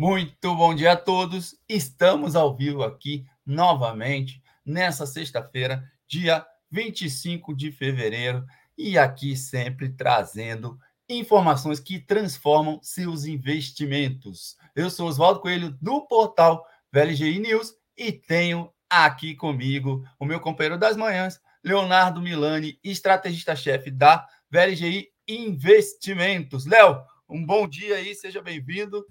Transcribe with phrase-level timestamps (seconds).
[0.00, 1.60] Muito bom dia a todos.
[1.68, 8.42] Estamos ao vivo aqui novamente nessa sexta-feira, dia 25 de fevereiro,
[8.78, 14.56] e aqui sempre trazendo informações que transformam seus investimentos.
[14.74, 20.78] Eu sou Oswaldo Coelho do portal VLGI News e tenho aqui comigo o meu companheiro
[20.78, 26.64] das manhãs, Leonardo Milani, estrategista-chefe da VLGI Investimentos.
[26.64, 29.04] Léo, um bom dia aí, seja bem-vindo.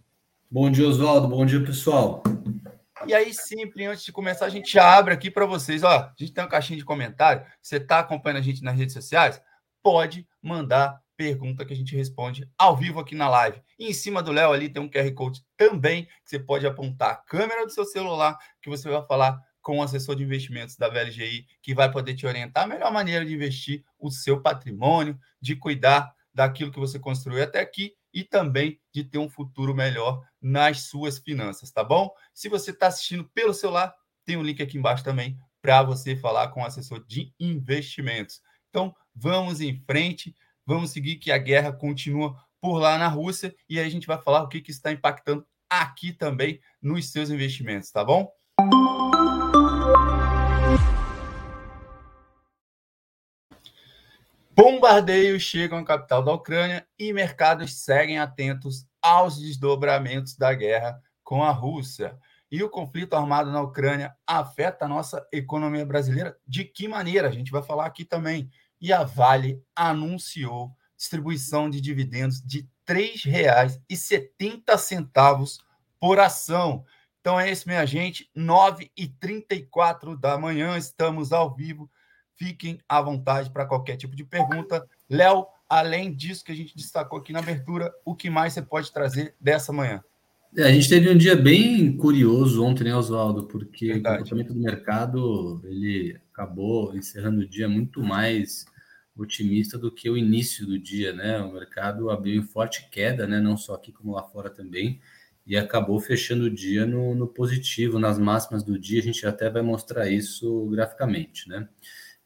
[0.51, 1.27] Bom dia, Oswaldo.
[1.27, 2.23] Bom dia, pessoal.
[3.05, 5.83] E aí, sempre, antes de começar, a gente abre aqui para vocês.
[5.83, 7.45] Ó, a gente tem uma caixinha de comentário.
[7.61, 9.39] Você está acompanhando a gente nas redes sociais?
[9.83, 13.61] Pode mandar pergunta que a gente responde ao vivo aqui na live.
[13.77, 17.11] E em cima do Léo ali tem um QR Code também, que você pode apontar
[17.11, 20.89] a câmera do seu celular, que você vai falar com o assessor de investimentos da
[20.89, 25.55] VLGI, que vai poder te orientar a melhor maneira de investir o seu patrimônio, de
[25.55, 30.83] cuidar daquilo que você construiu até aqui e também de ter um futuro melhor nas
[30.83, 32.11] suas finanças, tá bom?
[32.33, 33.93] Se você está assistindo pelo celular,
[34.25, 38.41] tem um link aqui embaixo também para você falar com o assessor de investimentos.
[38.69, 40.35] Então, vamos em frente,
[40.65, 44.21] vamos seguir que a guerra continua por lá na Rússia e aí a gente vai
[44.21, 48.31] falar o que, que está impactando aqui também nos seus investimentos, tá bom?
[54.61, 61.41] Bombardeios chegam à capital da Ucrânia e mercados seguem atentos aos desdobramentos da guerra com
[61.41, 62.19] a Rússia.
[62.51, 66.35] E o conflito armado na Ucrânia afeta a nossa economia brasileira?
[66.45, 67.29] De que maneira?
[67.29, 68.51] A gente vai falar aqui também.
[68.81, 75.57] E a Vale anunciou distribuição de dividendos de R$ 3,70
[76.01, 76.83] por ação.
[77.21, 78.29] Então é isso, minha gente.
[78.35, 81.89] 9h34 da manhã, estamos ao vivo
[82.39, 84.87] Fiquem à vontade para qualquer tipo de pergunta.
[85.09, 88.93] Léo, além disso que a gente destacou aqui na abertura, o que mais você pode
[88.93, 90.01] trazer dessa manhã?
[90.55, 93.43] É, a gente teve um dia bem curioso ontem, né, Oswaldo?
[93.45, 94.15] Porque Verdade.
[94.15, 98.65] o comportamento do mercado ele acabou encerrando o dia muito mais
[99.17, 101.41] otimista do que o início do dia, né?
[101.41, 103.41] O mercado abriu em forte queda, né?
[103.41, 105.01] Não só aqui como lá fora também,
[105.45, 109.01] e acabou fechando o dia no, no positivo, nas máximas do dia.
[109.01, 111.67] A gente até vai mostrar isso graficamente, né?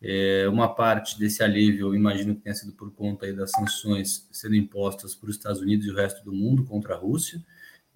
[0.05, 4.53] É, uma parte desse alívio, eu imagino que tenha sido por conta das sanções sendo
[4.53, 7.41] impostas por Estados Unidos e o resto do mundo contra a Rússia,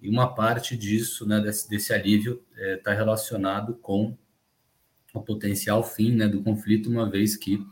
[0.00, 4.16] e uma parte disso, né, desse, desse alívio, está é, tá relacionado com
[5.12, 7.62] o potencial fim né, do conflito, uma vez que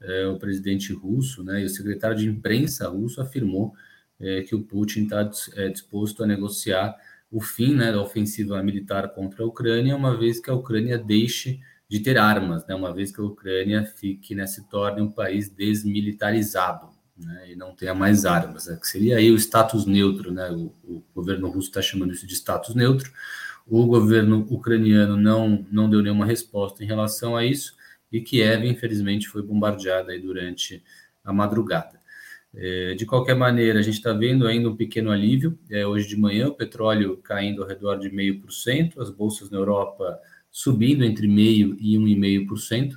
[0.00, 3.74] é, o presidente russo né, e o secretário de imprensa russo afirmou
[4.18, 6.96] é, que o Putin está é, disposto a negociar
[7.30, 11.60] o fim né, da ofensiva militar contra a Ucrânia, uma vez que a Ucrânia deixe
[11.88, 15.48] de ter armas, né, uma vez que a Ucrânia fique, né, se torne um país
[15.48, 20.50] desmilitarizado, né, e não tenha mais armas, né, que seria aí o status neutro, né,
[20.50, 23.12] o, o governo russo está chamando isso de status neutro,
[23.66, 27.74] o governo ucraniano não, não deu nenhuma resposta em relação a isso,
[28.10, 30.82] e Kiev, infelizmente, foi bombardeada aí durante
[31.24, 32.00] a madrugada.
[32.56, 35.58] É, de qualquer maneira, a gente está vendo ainda um pequeno alívio.
[35.68, 40.20] É, hoje de manhã, o petróleo caindo ao redor de 0,5%, as bolsas na Europa
[40.54, 42.96] subindo entre meio e 1,5%,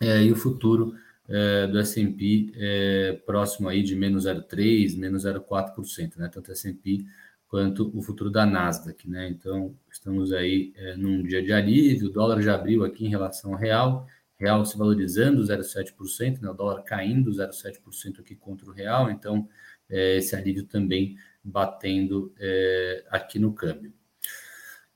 [0.00, 0.92] é, e o futuro
[1.28, 6.28] é, do S&P é, próximo aí de menos 0,3%, menos 0,4%, né?
[6.28, 7.04] tanto S&P
[7.46, 9.28] quanto o futuro da Nasdaq, né?
[9.28, 13.52] Então, estamos aí é, num dia de alívio, o dólar já abriu aqui em relação
[13.52, 16.50] ao real, real se valorizando 0,7%, né?
[16.50, 19.48] o dólar caindo 0,7% aqui contra o real, então
[19.88, 23.92] é, esse alívio também batendo é, aqui no câmbio.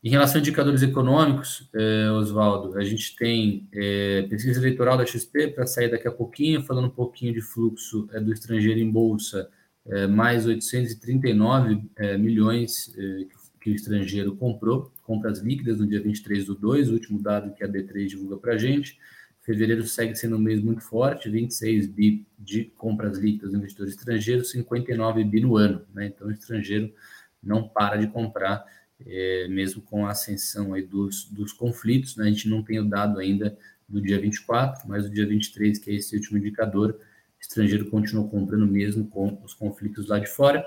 [0.03, 5.48] Em relação a indicadores econômicos, eh, Oswaldo, a gente tem eh, pesquisa eleitoral da XP
[5.48, 9.50] para sair daqui a pouquinho, falando um pouquinho de fluxo eh, do estrangeiro em bolsa,
[10.10, 11.81] mais 839
[12.19, 12.94] milhões
[13.59, 17.65] que o estrangeiro comprou, compras líquidas no dia 23 do 2, o último dado que
[17.65, 18.98] a B3 divulga para a gente.
[19.41, 24.44] Fevereiro segue sendo um mês muito forte, 26 bi de compras líquidas do investidor estrangeiro,
[24.44, 25.86] 59 bi no ano.
[25.94, 26.09] Né?
[26.09, 26.92] Então, o estrangeiro
[27.42, 28.66] não para de comprar
[29.06, 32.16] é, mesmo com a ascensão aí dos, dos conflitos.
[32.16, 32.27] Né?
[32.27, 33.56] A gente não tem o dado ainda
[33.89, 36.98] do dia 24, mas o dia 23, que é esse último indicador,
[37.41, 40.65] estrangeiro continuou comprando mesmo com os conflitos lá de fora.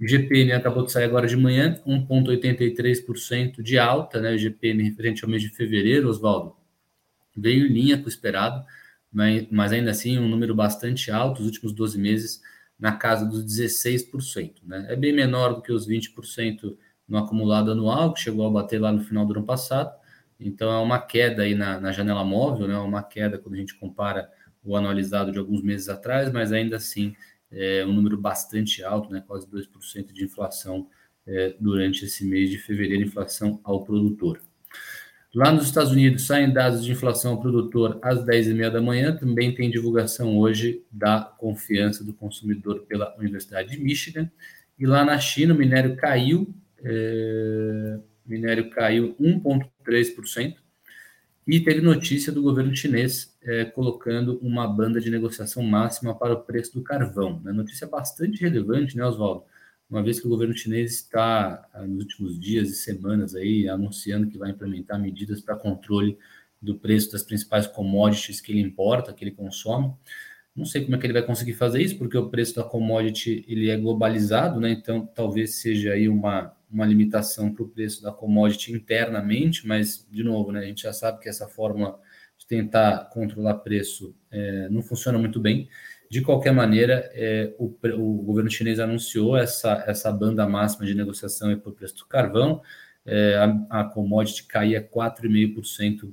[0.00, 4.32] O GPM acabou de sair agora de manhã, 1,83% de alta, né?
[4.32, 6.56] O GPM referente ao mês de fevereiro, Oswaldo,
[7.36, 8.64] veio em linha com o esperado,
[9.12, 12.40] mas, mas ainda assim um número bastante alto, os últimos 12 meses
[12.78, 14.86] na casa dos 16%, né?
[14.88, 16.76] É bem menor do que os 20%
[17.08, 19.92] no acumulado anual, que chegou a bater lá no final do ano passado.
[20.38, 22.76] Então, é uma queda aí na, na janela móvel, né?
[22.78, 24.30] uma queda quando a gente compara
[24.64, 27.14] o anualizado de alguns meses atrás, mas ainda assim
[27.50, 29.22] é um número bastante alto, né?
[29.26, 30.88] quase 2% de inflação
[31.26, 34.40] é, durante esse mês de fevereiro, inflação ao produtor.
[35.34, 39.16] Lá nos Estados Unidos saem dados de inflação ao produtor às 10h30 da manhã.
[39.16, 44.30] Também tem divulgação hoje da confiança do consumidor pela Universidade de Michigan.
[44.78, 46.54] E lá na China, o minério caiu,
[46.84, 50.56] é, minério caiu 1,3%.
[51.44, 56.40] E teve notícia do governo chinês é, colocando uma banda de negociação máxima para o
[56.40, 57.40] preço do carvão.
[57.42, 57.52] Né?
[57.52, 59.44] Notícia bastante relevante, né, Oswaldo?
[59.92, 64.26] uma vez que o governo chinês está, ah, nos últimos dias e semanas, aí, anunciando
[64.26, 66.16] que vai implementar medidas para controle
[66.62, 69.92] do preço das principais commodities que ele importa, que ele consome.
[70.54, 73.44] Não sei como é que ele vai conseguir fazer isso, porque o preço da commodity
[73.48, 74.70] ele é globalizado, né?
[74.70, 80.22] Então talvez seja aí uma, uma limitação para o preço da commodity internamente, mas de
[80.22, 80.60] novo, né?
[80.60, 81.98] A gente já sabe que essa fórmula
[82.36, 85.68] de tentar controlar preço é, não funciona muito bem.
[86.10, 91.56] De qualquer maneira, é, o, o, governo chinês anunciou essa, essa banda máxima de negociação
[91.58, 92.60] por preço do carvão.
[93.06, 96.12] É, a, a commodity caía 4,5%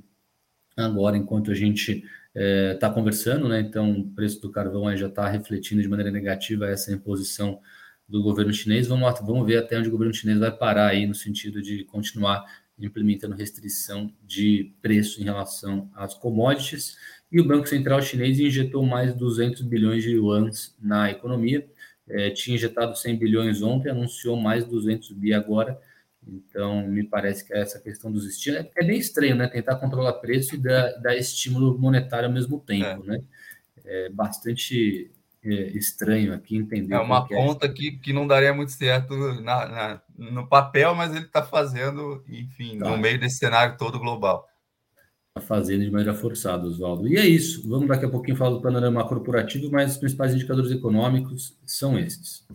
[0.74, 2.02] agora, enquanto a gente
[2.34, 3.60] está é, conversando, né?
[3.60, 7.60] Então, o preço do carvão já está refletindo de maneira negativa essa imposição
[8.08, 8.86] do governo chinês.
[8.86, 12.44] Vamos, vamos ver até onde o governo chinês vai parar aí no sentido de continuar
[12.78, 16.96] implementando restrição de preço em relação às commodities.
[17.30, 21.68] E o Banco Central chinês injetou mais 200 bilhões de yuans na economia.
[22.08, 25.78] É, tinha injetado 100 bilhões ontem, anunciou mais 200 bi agora.
[26.30, 29.48] Então, me parece que essa questão dos estímulos é, é bem estranho, né?
[29.48, 33.06] Tentar controlar preço e dar, dar estímulo monetário ao mesmo tempo, é.
[33.06, 33.22] né?
[33.84, 35.10] É bastante
[35.42, 36.94] é, estranho aqui entender.
[36.94, 40.94] É uma que é conta que, que não daria muito certo na, na no papel,
[40.94, 42.90] mas ele está fazendo, enfim, tá.
[42.90, 44.50] no meio desse cenário todo global
[45.40, 47.08] fazendo de maneira forçada, Oswaldo.
[47.08, 47.68] E é isso.
[47.68, 52.46] Vamos daqui a pouquinho falar do panorama corporativo, mas os principais indicadores econômicos são esses.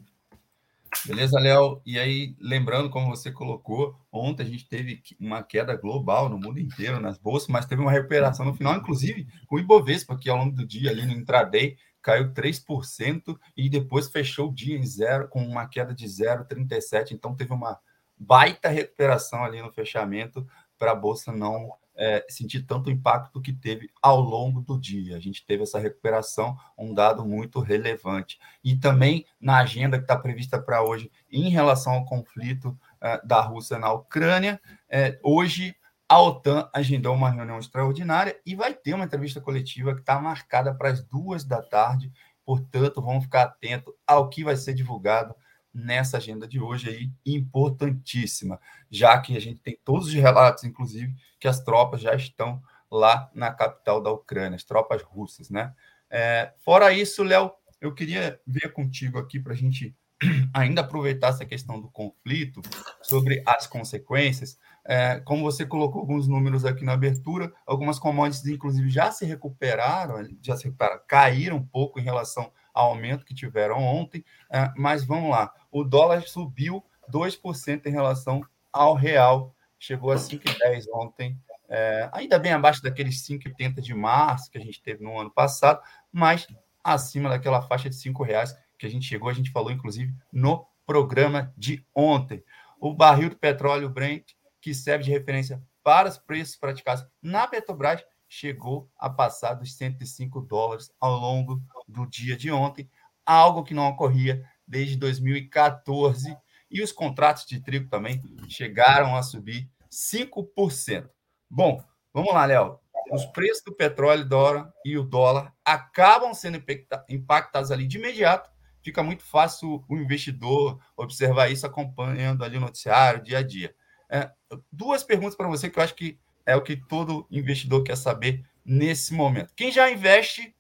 [1.06, 1.82] Beleza, Léo?
[1.86, 6.60] E aí, lembrando, como você colocou, ontem a gente teve uma queda global no mundo
[6.60, 10.56] inteiro, nas bolsas, mas teve uma recuperação no final, inclusive o Ibovespa, que ao longo
[10.56, 15.46] do dia, ali no intraday, caiu 3% e depois fechou o dia em zero, com
[15.46, 17.12] uma queda de 0,37%.
[17.12, 17.80] Então, teve uma
[18.18, 20.46] baita recuperação ali no fechamento
[20.78, 25.16] para a bolsa não é, sentir tanto impacto que teve ao longo do dia.
[25.16, 28.40] A gente teve essa recuperação, um dado muito relevante.
[28.64, 33.42] E também na agenda que está prevista para hoje, em relação ao conflito é, da
[33.42, 34.60] Rússia na Ucrânia,
[34.90, 35.76] é, hoje
[36.08, 40.74] a OTAN agendou uma reunião extraordinária e vai ter uma entrevista coletiva que está marcada
[40.74, 42.12] para as duas da tarde.
[42.46, 45.36] Portanto, vamos ficar atentos ao que vai ser divulgado
[45.76, 51.14] nessa agenda de hoje aí, importantíssima, já que a gente tem todos os relatos, inclusive,
[51.38, 55.74] que as tropas já estão lá na capital da Ucrânia, as tropas russas, né?
[56.10, 57.52] É, fora isso, Léo,
[57.82, 59.94] eu queria ver contigo aqui para a gente
[60.54, 62.62] ainda aproveitar essa questão do conflito,
[63.02, 64.58] sobre as consequências.
[64.86, 70.26] É, como você colocou alguns números aqui na abertura, algumas commodities, inclusive, já se recuperaram,
[70.42, 75.06] já se recuperaram, caíram um pouco em relação ao aumento que tiveram ontem, é, mas
[75.06, 75.52] vamos lá.
[75.76, 76.82] O dólar subiu
[77.12, 78.42] 2% em relação
[78.72, 81.38] ao real, chegou a 5,10 ontem,
[81.68, 85.82] é, ainda bem abaixo daqueles 5,80 de março que a gente teve no ano passado,
[86.14, 86.48] mas
[86.82, 90.66] acima daquela faixa de R$ reais que a gente chegou, a gente falou inclusive no
[90.86, 92.42] programa de ontem.
[92.80, 98.02] O barril do petróleo Brent, que serve de referência para os preços praticados na Petrobras,
[98.30, 102.90] chegou a passar dos 105 dólares ao longo do dia de ontem,
[103.26, 106.36] algo que não ocorria desde 2014.
[106.70, 111.10] E os contratos de trigo também chegaram a subir 5%.
[111.50, 112.80] Bom, vamos lá, Léo.
[113.12, 116.62] Os preços do petróleo dólar e o dólar acabam sendo
[117.08, 118.50] impactados ali de imediato.
[118.82, 123.76] Fica muito fácil o investidor observar isso acompanhando ali o noticiário, dia a dia.
[124.10, 124.30] É,
[124.72, 128.46] duas perguntas para você que eu acho que é o que todo investidor quer saber
[128.64, 129.54] nesse momento.
[129.56, 130.56] Quem já investe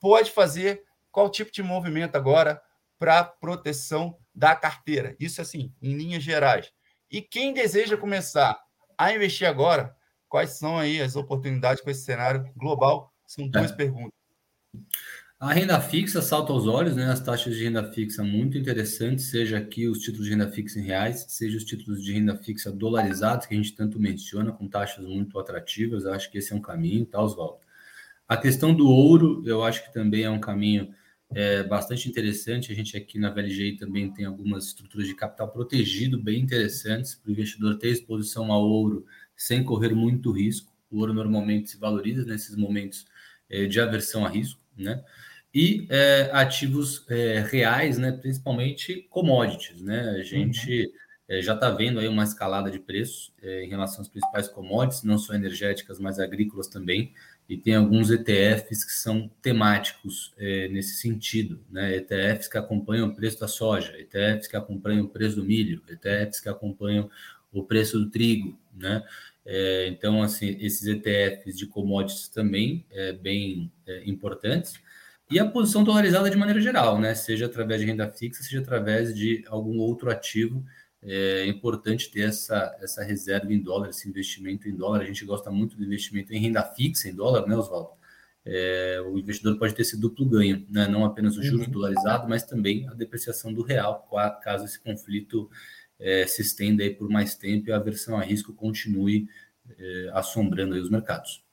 [0.00, 2.62] pode fazer qual tipo de movimento agora
[2.98, 5.16] para proteção da carteira?
[5.18, 6.72] Isso assim, em linhas gerais.
[7.10, 8.58] E quem deseja começar
[8.98, 9.94] a investir agora,
[10.28, 13.12] quais são aí as oportunidades com esse cenário global?
[13.26, 13.74] São duas é.
[13.74, 14.12] perguntas.
[15.38, 17.10] A renda fixa salta aos olhos, né?
[17.10, 20.82] As taxas de renda fixa muito interessantes, seja aqui os títulos de renda fixa em
[20.82, 25.04] reais, seja os títulos de renda fixa dolarizados, que a gente tanto menciona, com taxas
[25.04, 26.06] muito atrativas.
[26.06, 27.58] acho que esse é um caminho, tá, Oswaldo?
[28.26, 30.94] A questão do ouro, eu acho que também é um caminho
[31.34, 32.72] é, bastante interessante.
[32.72, 37.28] A gente aqui na VLGI também tem algumas estruturas de capital protegido bem interessantes para
[37.28, 39.06] o investidor ter exposição ao ouro
[39.36, 40.72] sem correr muito risco.
[40.90, 43.06] O ouro normalmente se valoriza nesses momentos
[43.48, 45.02] é, de aversão a risco, né?
[45.56, 49.80] e é, ativos é, reais, né, principalmente commodities.
[49.80, 50.16] Né?
[50.18, 50.92] A gente uhum.
[51.28, 55.02] é, já está vendo aí uma escalada de preços é, em relação às principais commodities,
[55.02, 57.14] não só energéticas, mas agrícolas também,
[57.48, 61.96] e tem alguns ETFs que são temáticos é, nesse sentido, né?
[61.96, 66.40] ETFs que acompanham o preço da soja, ETFs que acompanham o preço do milho, ETFs
[66.40, 67.08] que acompanham
[67.52, 69.02] o preço do trigo, né?
[69.44, 74.74] É, então, assim, esses ETFs de commodities também é bem é, importantes.
[75.30, 77.14] E a posição dolarizada de maneira geral, né?
[77.14, 80.64] Seja através de renda fixa, seja através de algum outro ativo
[81.08, 85.02] é importante ter essa, essa reserva em dólar, esse investimento em dólar.
[85.02, 87.90] A gente gosta muito do investimento em renda fixa em dólar, né, Oswaldo?
[88.44, 90.86] É, o investidor pode ter esse duplo ganho, né?
[90.86, 91.72] não apenas o juros uhum.
[91.72, 94.08] dolarizado, mas também a depreciação do real,
[94.40, 95.50] caso esse conflito
[95.98, 99.28] é, se estenda aí por mais tempo e a aversão a risco continue
[99.76, 101.44] é, assombrando aí os mercados.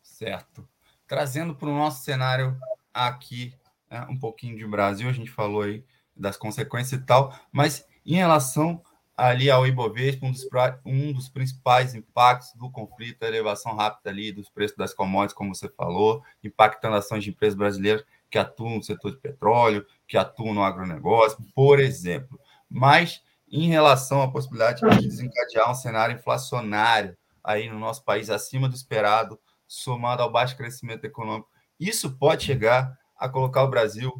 [0.00, 0.66] Certo.
[1.08, 2.56] Trazendo para o nosso cenário
[2.92, 3.52] aqui
[3.90, 5.84] né, um pouquinho de Brasil, a gente falou aí
[6.16, 8.82] das consequências e tal, mas em relação
[9.16, 10.46] ali ao Ibovespa, um dos,
[10.84, 15.54] um dos principais impactos do conflito a elevação rápida ali dos preços das commodities, como
[15.54, 20.52] você falou, impactando ações de empresas brasileiras que atuam no setor de petróleo, que atuam
[20.52, 22.38] no agronegócio, por exemplo.
[22.68, 28.68] Mas em relação à possibilidade de desencadear um cenário inflacionário aí no nosso país acima
[28.68, 34.12] do esperado, somado ao baixo crescimento econômico, isso pode chegar a colocar o Brasil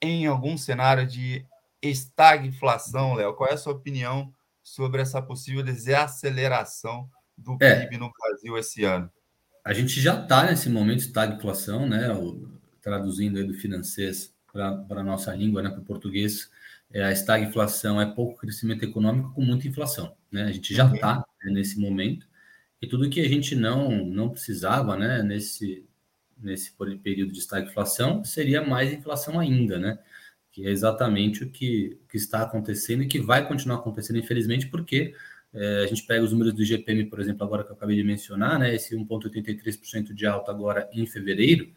[0.00, 1.44] em algum cenário de
[1.82, 3.34] estagflação, Léo.
[3.34, 4.32] Qual é a sua opinião
[4.62, 9.10] sobre essa possível desaceleração do é, PIB no Brasil esse ano?
[9.64, 12.08] A gente já está nesse momento de estagflação, né?
[12.80, 14.16] traduzindo aí do financeiro
[14.52, 15.70] para a nossa língua, né?
[15.70, 16.50] para o português,
[16.90, 20.16] é, a estagflação é pouco crescimento econômico com muita inflação.
[20.32, 20.44] Né?
[20.44, 21.22] A gente já está uhum.
[21.44, 22.26] né, nesse momento.
[22.80, 25.84] E tudo que a gente não, não precisava né, nesse,
[26.38, 29.98] nesse período de estagflação seria mais inflação ainda, né?
[30.58, 35.14] Que é exatamente o que, que está acontecendo e que vai continuar acontecendo, infelizmente, porque
[35.54, 38.02] é, a gente pega os números do GPM, por exemplo, agora que eu acabei de
[38.02, 41.70] mencionar, né, esse 1,83% de alta agora em fevereiro,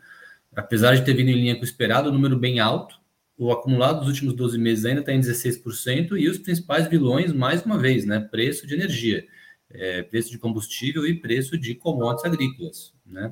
[0.56, 3.00] apesar de ter vindo em linha com o esperado, o número bem alto,
[3.38, 7.64] o acumulado dos últimos 12 meses ainda está em 16%, e os principais vilões, mais
[7.64, 9.24] uma vez, né, preço de energia,
[9.70, 13.32] é, preço de combustível e preço de commodities agrícolas, né?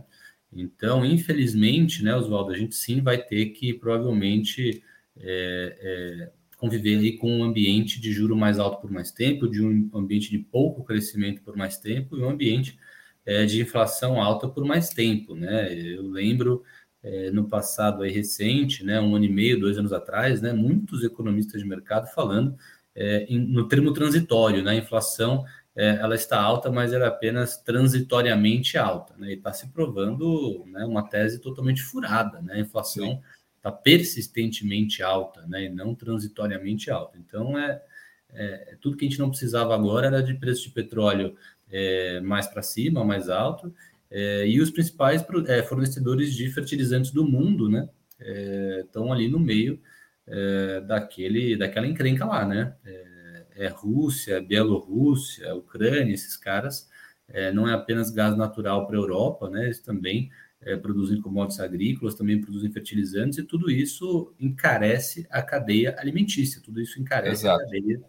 [0.53, 4.84] Então, infelizmente, né, Oswaldo, a gente sim vai ter que provavelmente
[5.19, 9.61] é, é, conviver aí com um ambiente de juro mais alto por mais tempo, de
[9.63, 12.77] um ambiente de pouco crescimento por mais tempo e um ambiente
[13.25, 15.73] é, de inflação alta por mais tempo, né?
[15.73, 16.63] Eu lembro
[17.03, 21.03] é, no passado aí recente, né, um ano e meio, dois anos atrás, né, muitos
[21.03, 22.57] economistas de mercado falando
[22.93, 25.45] é, em, no termo transitório, né, a inflação
[25.75, 30.65] é, ela está alta, mas ela é apenas transitoriamente alta, né, e está se provando
[30.67, 35.94] né, uma tese totalmente furada, né, a inflação Sim está persistentemente alta, né, e não
[35.94, 37.18] transitoriamente alta.
[37.18, 37.82] Então, é,
[38.32, 41.36] é, tudo que a gente não precisava agora era de preço de petróleo
[41.70, 43.74] é, mais para cima, mais alto,
[44.10, 47.88] é, e os principais é, fornecedores de fertilizantes do mundo, né,
[48.84, 49.80] estão é, ali no meio
[50.88, 52.75] daquele, daquela encrenca lá, né,
[53.56, 56.88] é, Rússia, Bielorrússia, Ucrânia, esses caras,
[57.54, 60.30] não é apenas gás natural para a Europa, né, eles também
[60.62, 66.82] é, produzem commodities agrícolas, também produzem fertilizantes, e tudo isso encarece a cadeia alimentícia, tudo
[66.82, 68.01] isso encarece a cadeia,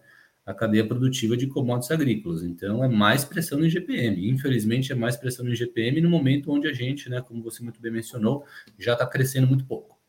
[0.44, 2.42] a cadeia produtiva de commodities agrícolas.
[2.42, 4.28] Então, é mais pressão no IGPM.
[4.28, 7.80] Infelizmente, é mais pressão no IGPM no momento onde a gente, né, como você muito
[7.80, 8.44] bem mencionou,
[8.78, 10.00] já está crescendo muito pouco.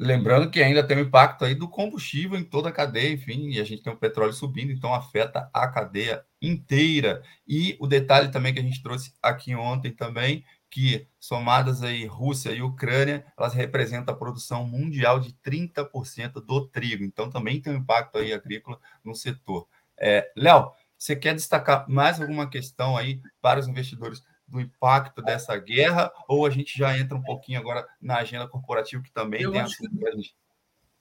[0.00, 3.60] Lembrando que ainda tem o impacto aí do combustível em toda a cadeia, enfim, e
[3.60, 7.20] a gente tem o petróleo subindo, então afeta a cadeia inteira.
[7.46, 12.50] E o detalhe também que a gente trouxe aqui ontem também que, somadas aí Rússia
[12.50, 17.04] e Ucrânia, elas representam a produção mundial de 30% do trigo.
[17.04, 19.66] Então, também tem um impacto aí agrícola no setor.
[19.98, 25.56] É, Léo, você quer destacar mais alguma questão aí para os investidores do impacto dessa
[25.56, 26.12] guerra?
[26.26, 29.60] Ou a gente já entra um pouquinho agora na agenda corporativa, que também Eu tem
[29.60, 30.34] assunto que...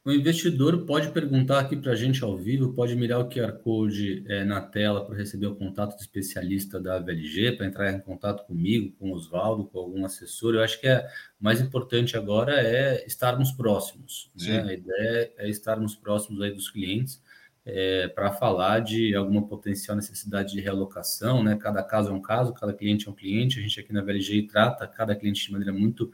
[0.07, 4.23] o investidor pode perguntar aqui para a gente ao vivo, pode mirar o QR Code
[4.27, 8.45] é, na tela para receber o contato do especialista da VLG, para entrar em contato
[8.45, 10.55] comigo, com o Oswaldo, com algum assessor.
[10.55, 11.05] Eu acho que é
[11.37, 14.31] mais importante agora é estarmos próximos.
[14.39, 14.61] Né?
[14.61, 17.21] A ideia é estarmos próximos aí dos clientes
[17.65, 21.57] é, para falar de alguma potencial necessidade de realocação, né?
[21.57, 23.59] Cada caso é um caso, cada cliente é um cliente.
[23.59, 26.09] A gente aqui na VLG trata cada cliente de maneira muito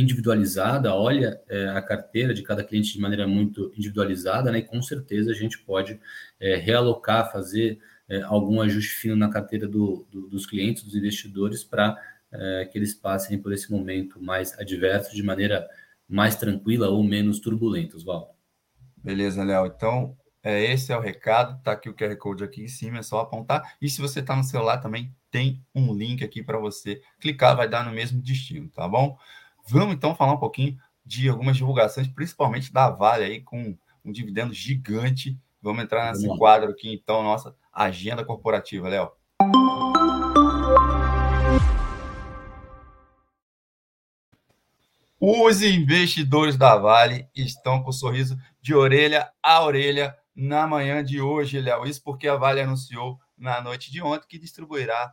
[0.00, 4.58] individualizada, olha é, a carteira de cada cliente de maneira muito individualizada, né?
[4.58, 5.98] E com certeza a gente pode
[6.38, 7.78] é, realocar, fazer
[8.08, 11.96] é, algum ajuste fino na carteira do, do, dos clientes, dos investidores, para
[12.30, 15.66] é, que eles passem por esse momento mais adverso de maneira
[16.08, 18.28] mais tranquila ou menos turbulenta, Oswaldo.
[18.96, 19.66] Beleza, Léo.
[19.66, 23.02] Então, É, esse é o recado, tá aqui o QR Code aqui em cima, é
[23.02, 23.76] só apontar.
[23.82, 27.68] E se você está no celular também tem um link aqui para você clicar, vai
[27.68, 29.18] dar no mesmo destino, tá bom?
[29.70, 34.54] Vamos então falar um pouquinho de algumas divulgações, principalmente da Vale aí com um dividendo
[34.54, 35.38] gigante.
[35.60, 39.12] Vamos entrar nesse quadro aqui então, nossa agenda corporativa, Léo.
[45.20, 51.60] Os investidores da Vale estão com sorriso de orelha a orelha na manhã de hoje,
[51.60, 51.84] Léo.
[51.84, 55.12] Isso porque a Vale anunciou na noite de ontem que distribuirá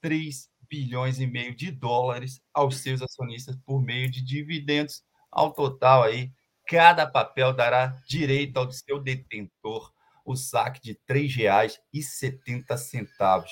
[0.00, 5.02] 3 bilhões e meio de dólares aos seus acionistas por meio de dividendos.
[5.30, 6.32] Ao total aí,
[6.66, 9.92] cada papel dará direito ao seu detentor
[10.24, 13.46] o saque de R$ 3,70.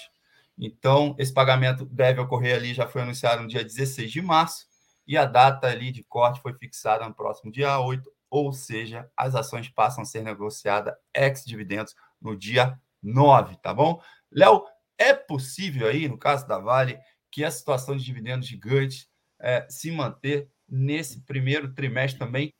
[0.58, 4.66] Então, esse pagamento deve ocorrer ali, já foi anunciado no dia 16 de março,
[5.06, 9.35] e a data ali de corte foi fixada no próximo dia 8, ou seja, as
[9.35, 14.00] ações passam a ser negociadas ex-dividendos no dia 9, tá bom?
[14.30, 14.64] Léo,
[14.99, 16.99] é possível aí, no caso da Vale,
[17.31, 19.09] que a situação de dividendos gigantes
[19.41, 22.53] é, se manter nesse primeiro trimestre também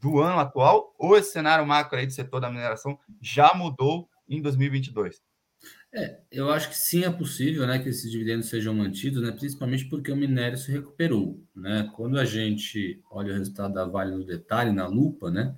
[0.00, 4.42] do ano atual, ou esse cenário macro aí do setor da mineração já mudou em
[4.42, 5.22] 2022?
[5.94, 9.84] É, eu acho que sim é possível, né, que esses dividendos sejam mantidos, né, principalmente
[9.84, 11.88] porque o minério se recuperou, né?
[11.94, 15.54] Quando a gente olha o resultado da Vale no detalhe, na lupa, né,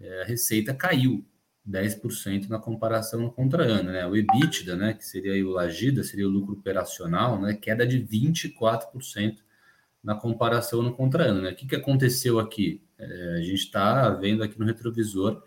[0.00, 1.24] é, a receita caiu
[1.68, 4.06] 10% na comparação contra ano, né?
[4.06, 9.38] O EBITDA, né, que seria o Lagida, seria o lucro operacional, né, queda de 24%
[10.02, 11.50] na comparação no contra ano, né?
[11.50, 12.82] O que, que aconteceu aqui?
[12.98, 15.42] É, a gente está vendo aqui no retrovisor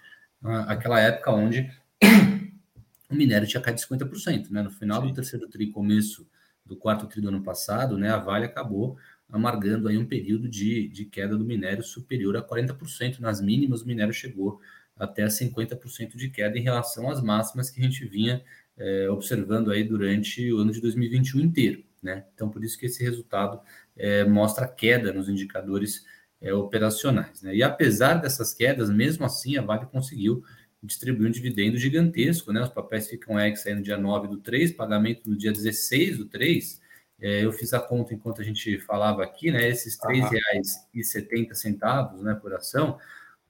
[0.68, 1.70] aquela época onde
[3.10, 4.64] o minério tinha caído 50%, né?
[4.64, 5.08] No final Sim.
[5.08, 6.28] do terceiro tri, começo
[6.66, 8.98] do quarto tri do ano passado, né, a Vale acabou
[9.30, 13.20] amargando aí um período de, de queda do minério superior a 40%.
[13.20, 14.60] Nas mínimas, o minério chegou
[14.98, 18.44] até a 50% de queda em relação às máximas que a gente vinha
[18.78, 21.84] é, observando aí durante o ano de 2021 inteiro.
[22.02, 22.24] Né?
[22.34, 23.60] Então, por isso que esse resultado
[23.96, 26.06] é, mostra queda nos indicadores
[26.40, 27.42] é, operacionais.
[27.42, 27.56] Né?
[27.56, 30.44] E apesar dessas quedas, mesmo assim, a Vale conseguiu
[30.82, 32.62] distribuir um dividendo gigantesco, né?
[32.62, 36.26] Os papéis ficam ex aí no dia 9 do 3, pagamento no dia 16 do
[36.26, 36.80] 3.
[37.20, 39.68] É, eu fiz a conta enquanto a gente falava aqui, né?
[39.68, 43.00] Esses R$ 3,70 né, por ação,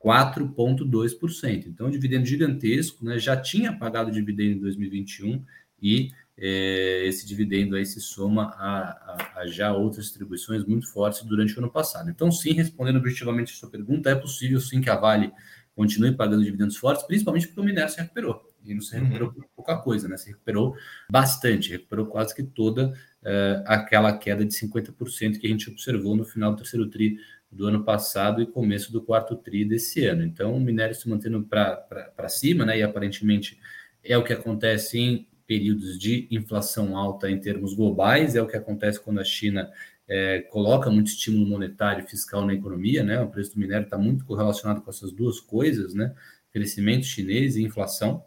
[0.04, 1.66] 4,2%.
[1.68, 3.18] Então, um dividendo gigantesco, né?
[3.18, 5.44] Já tinha pagado dividendo em 2021
[5.82, 11.24] e é, esse dividendo aí se soma a, a, a, já outras distribuições muito fortes
[11.24, 12.10] durante o ano passado.
[12.10, 15.32] Então, sim, respondendo objetivamente a sua pergunta, é possível sim que a Vale
[15.76, 18.44] continue pagando dividendos fortes, principalmente porque o minério se recuperou.
[18.66, 19.04] E não se uhum.
[19.04, 19.44] recuperou uhum.
[19.56, 20.18] pouca coisa, né?
[20.18, 20.76] Se recuperou
[21.10, 26.26] bastante, recuperou quase que toda uh, aquela queda de 50% que a gente observou no
[26.26, 27.18] final do terceiro tri
[27.52, 30.24] do ano passado e começo do quarto tri desse ano.
[30.24, 32.78] Então, o minério se mantendo para cima, né?
[32.80, 33.60] E aparentemente
[34.04, 38.58] é o que acontece em períodos de inflação alta em termos globais, é o que
[38.58, 39.72] acontece quando a China
[40.08, 43.20] é, coloca muito estímulo monetário e fiscal na economia, né?
[43.22, 46.14] O preço do minério está muito correlacionado com essas duas coisas, né?
[46.52, 48.24] Crescimento chinês e inflação.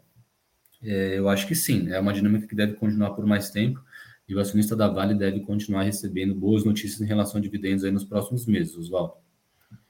[0.83, 3.83] É, eu acho que sim, é uma dinâmica que deve continuar por mais tempo
[4.31, 7.91] e o acionista da Vale deve continuar recebendo boas notícias em relação a dividendos aí
[7.91, 9.15] nos próximos meses, Oswaldo.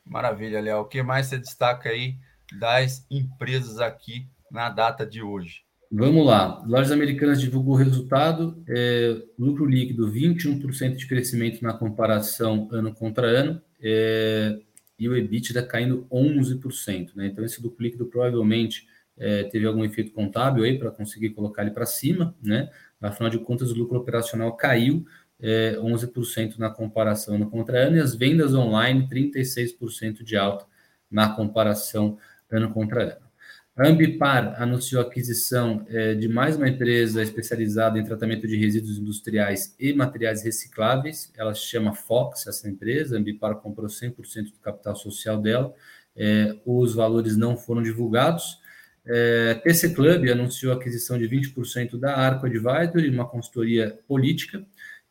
[0.04, 0.80] Maravilha, Léo.
[0.80, 2.16] O que mais você destaca aí
[2.60, 5.62] das empresas aqui na data de hoje?
[5.92, 6.60] Vamos lá.
[6.66, 8.64] Lojas Americanas divulgou o resultado.
[8.68, 13.62] É, lucro líquido, 21% de crescimento na comparação ano contra ano.
[13.80, 14.58] É,
[14.98, 17.12] e o EBITDA caindo 11%.
[17.14, 17.28] Né?
[17.28, 21.70] Então, esse lucro líquido provavelmente é, teve algum efeito contábil aí para conseguir colocar ele
[21.70, 22.34] para cima.
[22.42, 22.72] Né?
[23.02, 25.06] Afinal de contas, o lucro operacional caiu
[25.40, 27.98] é, 11% na comparação ano contra ano.
[27.98, 30.66] E as vendas online, 36% de alta
[31.10, 32.18] na comparação
[32.50, 33.32] ano contra ano.
[33.76, 38.98] A Ambipar anunciou a aquisição é, de mais uma empresa especializada em tratamento de resíduos
[38.98, 41.32] industriais e materiais recicláveis.
[41.38, 43.16] Ela se chama Fox, essa empresa.
[43.16, 45.74] A Ambipar comprou 100% do capital social dela.
[46.16, 48.60] É, os valores não foram divulgados.
[49.06, 54.66] É, TC Club anunciou a aquisição de 20% da Arco Advisory, uma consultoria política.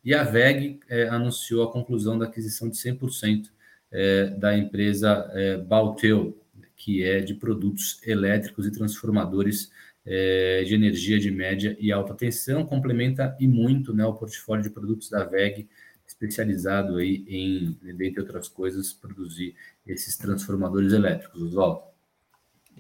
[0.04, 3.50] E a VEG é, anunciou a conclusão da aquisição de 100%
[3.90, 6.38] é, da empresa é, Balteu,
[6.76, 9.70] que é de produtos elétricos e transformadores
[10.06, 14.70] é, de energia de média e alta tensão, complementa e muito né, o portfólio de
[14.70, 15.68] produtos da VEG,
[16.06, 19.54] especializado aí em, dentre outras coisas, produzir
[19.86, 21.89] esses transformadores elétricos, Oswaldo.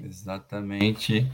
[0.04, 1.30] Exatamente.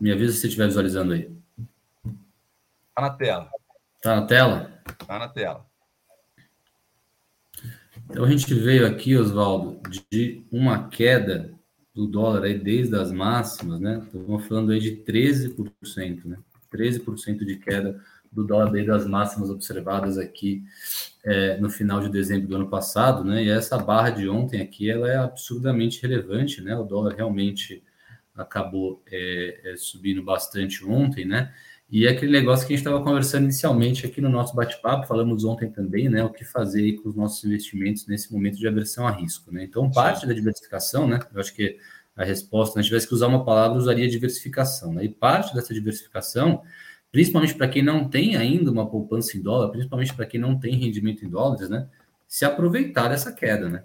[0.00, 1.30] me avisa se você estiver visualizando aí.
[2.88, 3.50] Está na tela.
[3.96, 4.82] Está na tela?
[4.88, 5.66] Está na tela.
[8.10, 11.52] Então a gente veio aqui, Oswaldo, de uma queda
[11.94, 14.02] do dólar aí desde as máximas, né?
[14.04, 16.38] Estamos falando aí de 13%, né?
[16.72, 18.02] 13% de queda
[18.38, 20.62] do dólar desde as máximas observadas aqui
[21.24, 23.44] é, no final de dezembro do ano passado, né?
[23.44, 26.76] E essa barra de ontem aqui, ela é absurdamente relevante, né?
[26.76, 27.82] O dólar realmente
[28.36, 31.52] acabou é, é, subindo bastante ontem, né?
[31.90, 35.42] E é aquele negócio que a gente estava conversando inicialmente aqui no nosso bate-papo, falamos
[35.44, 36.22] ontem também, né?
[36.22, 39.64] O que fazer com os nossos investimentos nesse momento de aversão a risco, né?
[39.64, 41.18] Então, parte da diversificação, né?
[41.34, 41.78] Eu acho que
[42.14, 45.04] a resposta, se a gente tivesse que usar uma palavra, usaria diversificação, né?
[45.04, 46.62] E parte dessa diversificação
[47.18, 50.76] principalmente para quem não tem ainda uma poupança em dólar, principalmente para quem não tem
[50.76, 51.88] rendimento em dólares, né?
[52.28, 53.82] Se aproveitar dessa queda, né?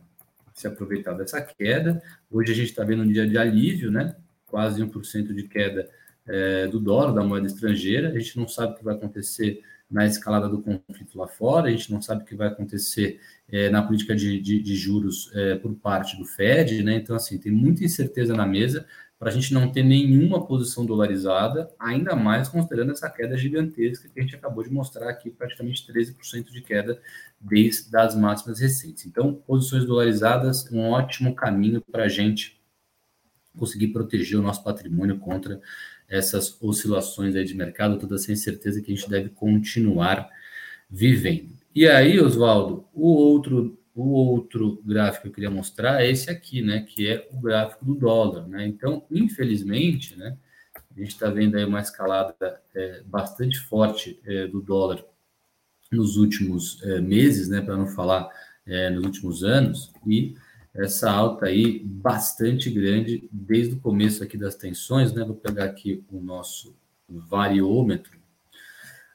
[0.54, 2.00] Se aproveitar dessa queda.
[2.30, 4.16] Hoje a gente está vendo um dia de alívio, né?
[4.46, 5.90] Quase 1% de queda
[6.28, 8.10] é, do dólar, da moeda estrangeira.
[8.10, 11.72] A gente não sabe o que vai acontecer na escalada do conflito lá fora, a
[11.72, 13.20] gente não sabe o que vai acontecer
[13.52, 16.98] é, na política de, de, de juros é, por parte do Fed, né?
[16.98, 18.86] Então, assim, tem muita incerteza na mesa
[19.24, 24.20] para a gente não ter nenhuma posição dolarizada, ainda mais considerando essa queda gigantesca que
[24.20, 27.02] a gente acabou de mostrar aqui, praticamente 13% de queda
[27.40, 29.06] desde as máximas recentes.
[29.06, 32.62] Então, posições dolarizadas, um ótimo caminho para a gente
[33.58, 35.62] conseguir proteger o nosso patrimônio contra
[36.10, 40.30] essas oscilações aí de mercado, toda sem certeza que a gente deve continuar
[40.90, 41.56] vivendo.
[41.74, 46.62] E aí, Oswaldo, o outro o outro gráfico que eu queria mostrar é esse aqui,
[46.62, 48.66] né, que é o gráfico do dólar, né?
[48.66, 50.38] Então, infelizmente, né,
[50.76, 52.36] a gente está vendo aí uma escalada
[52.76, 55.04] é, bastante forte é, do dólar
[55.92, 58.30] nos últimos é, meses, né, para não falar
[58.66, 60.36] é, nos últimos anos, e
[60.74, 65.24] essa alta aí bastante grande desde o começo aqui das tensões, né?
[65.24, 66.76] Vou pegar aqui o nosso
[67.08, 68.23] variômetro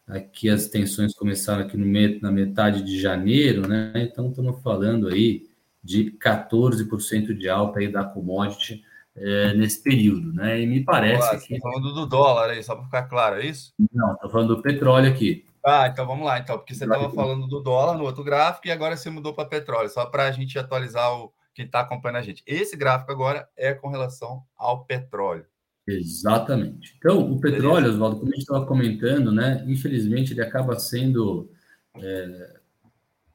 [0.09, 1.87] Aqui as tensões começaram aqui no
[2.21, 3.92] na metade de janeiro, né?
[3.97, 5.47] Então estamos falando aí
[5.83, 8.83] de 14% de alta aí da commodity
[9.14, 10.61] é, nesse período, né?
[10.61, 11.61] E me parece Olá, que.
[11.61, 13.73] falando do dólar aí, só para ficar claro, é isso?
[13.92, 15.44] Não, estou falando do petróleo aqui.
[15.64, 18.71] Ah, então vamos lá, então, porque você estava falando do dólar no outro gráfico e
[18.71, 22.23] agora você mudou para petróleo, só para a gente atualizar o quem está acompanhando a
[22.23, 22.42] gente.
[22.47, 25.44] Esse gráfico agora é com relação ao petróleo.
[25.90, 26.94] Exatamente.
[26.98, 29.64] Então, o petróleo, Oswaldo, como a gente estava comentando, né?
[29.66, 31.51] Infelizmente, ele acaba sendo,
[31.96, 32.57] é,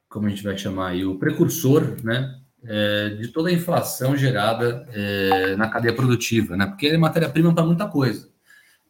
[0.07, 2.39] como a gente vai chamar aí, o precursor, né?
[2.63, 6.67] É, de toda a inflação gerada é, na cadeia produtiva, né?
[6.67, 8.31] Porque ele é matéria-prima para muita coisa.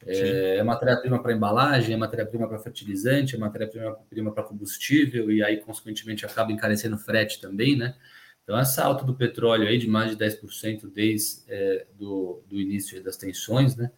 [0.05, 5.61] É, é matéria-prima para embalagem, é matéria-prima para fertilizante, é matéria-prima para combustível, e aí,
[5.61, 7.95] consequentemente, acaba encarecendo frete também, né?
[8.43, 13.01] Então, essa alta do petróleo aí de mais de 10% desde é, do, do início
[13.01, 13.91] das tensões, né,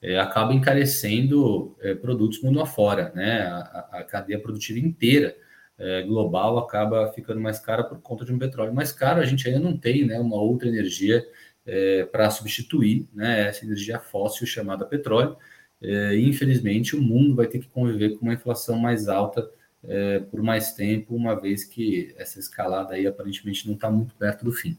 [0.00, 3.42] é, acaba encarecendo é, produtos mundo afora, né?
[3.46, 5.36] A, a cadeia produtiva inteira
[5.78, 9.20] é, global acaba ficando mais cara por conta de um petróleo mais caro.
[9.20, 11.24] A gente ainda não tem né, uma outra energia
[11.64, 15.36] é, para substituir né, essa energia fóssil chamada petróleo.
[15.80, 19.48] É, infelizmente, o mundo vai ter que conviver com uma inflação mais alta
[19.84, 24.44] é, por mais tempo, uma vez que essa escalada aí aparentemente não está muito perto
[24.44, 24.78] do fim.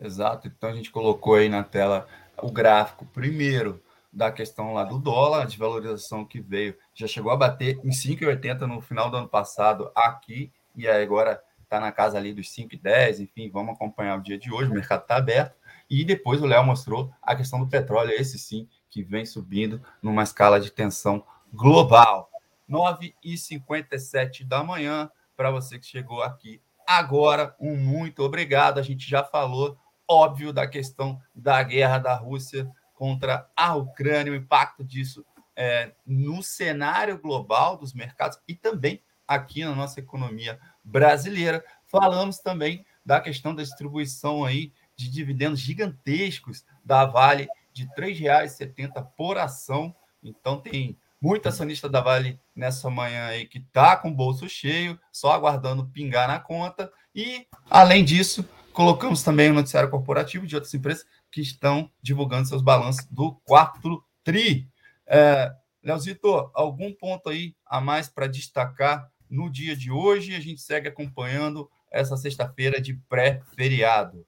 [0.00, 0.46] Exato.
[0.46, 2.06] Então a gente colocou aí na tela
[2.40, 7.36] o gráfico primeiro da questão lá do dólar, a desvalorização que veio, já chegou a
[7.36, 12.32] bater em 5,80 no final do ano passado aqui, e agora está na casa ali
[12.32, 15.54] dos 5,10, enfim, vamos acompanhar o dia de hoje, o mercado está aberto.
[15.90, 20.22] E depois o Léo mostrou a questão do petróleo, esse sim, que vem subindo numa
[20.22, 22.30] escala de tensão global.
[22.68, 28.78] 9h57 da manhã, para você que chegou aqui agora, um muito obrigado.
[28.78, 29.78] A gente já falou,
[30.08, 36.42] óbvio, da questão da guerra da Rússia contra a Ucrânia, o impacto disso é, no
[36.42, 41.62] cenário global dos mercados e também aqui na nossa economia brasileira.
[41.86, 49.06] Falamos também da questão da distribuição aí de dividendos gigantescos da Vale de R$ 3,70
[49.16, 49.94] por ação.
[50.22, 54.98] Então tem Muita acionista da Vale nessa manhã aí que está com o bolso cheio,
[55.12, 56.92] só aguardando pingar na conta.
[57.14, 62.62] E, além disso, colocamos também o noticiário corporativo de outras empresas que estão divulgando seus
[62.62, 64.68] balanços do quarto TRI.
[65.06, 65.52] É,
[65.82, 70.34] Leozito, algum ponto aí a mais para destacar no dia de hoje?
[70.34, 74.24] A gente segue acompanhando essa sexta-feira de pré-feriado.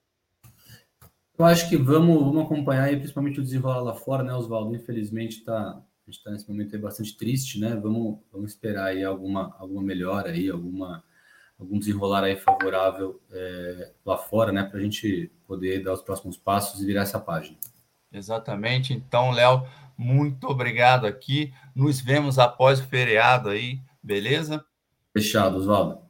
[1.37, 4.75] Eu acho que vamos, vamos acompanhar aí, principalmente o desenrolar lá fora, né, Oswaldo?
[4.75, 7.75] Infelizmente está gente está nesse momento aí bastante triste, né?
[7.75, 11.03] Vamos, vamos esperar aí alguma, alguma melhora aí, alguma,
[11.57, 14.63] algum desenrolar aí favorável é, lá fora, né?
[14.63, 17.57] Para a gente poder dar os próximos passos e virar essa página.
[18.11, 18.93] Exatamente.
[18.93, 19.65] Então, Léo,
[19.97, 21.53] muito obrigado aqui.
[21.73, 24.63] Nos vemos após o feriado aí, beleza?
[25.13, 26.01] Fechado, Oswaldo.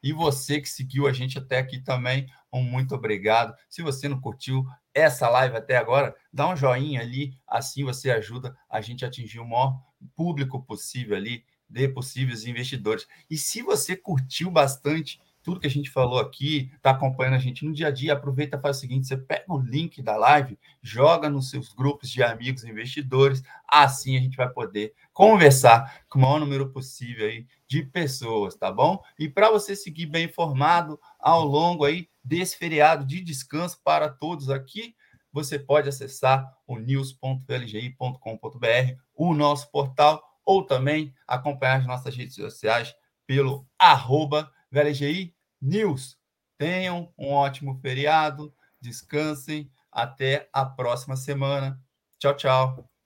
[0.00, 3.52] E você que seguiu a gente até aqui também, um muito obrigado.
[3.68, 8.56] Se você não curtiu, essa live até agora, dá um joinha ali, assim você ajuda
[8.68, 9.80] a gente a atingir o maior
[10.14, 13.06] público possível ali, de possíveis investidores.
[13.30, 17.64] E se você curtiu bastante tudo que a gente falou aqui, está acompanhando a gente
[17.64, 20.58] no dia a dia, aproveita e faz o seguinte: você pega o link da live,
[20.82, 26.22] joga nos seus grupos de amigos investidores, assim a gente vai poder conversar com o
[26.22, 29.02] maior número possível aí de pessoas, tá bom?
[29.18, 34.50] E para você seguir bem informado ao longo aí desse feriado de descanso para todos
[34.50, 34.94] aqui,
[35.32, 42.94] você pode acessar o news.vlgi.com.br, o nosso portal, ou também acompanhar as nossas redes sociais
[43.26, 46.16] pelo arroba VLGI News.
[46.56, 51.80] Tenham um ótimo feriado, descansem, até a próxima semana.
[52.18, 52.97] Tchau, tchau.